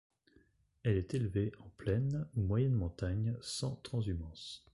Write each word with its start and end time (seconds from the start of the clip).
Elle 0.81 0.97
est 0.97 1.13
élevée 1.13 1.51
en 1.59 1.69
plaine 1.77 2.27
ou 2.35 2.41
moyenne 2.41 2.73
montagne 2.73 3.37
sans 3.39 3.75
transhumance. 3.83 4.65